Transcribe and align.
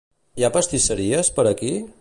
Hi 0.39 0.45
ha 0.47 0.51
pastisseries 0.55 1.33
per 1.39 1.47
aquí? 1.55 1.73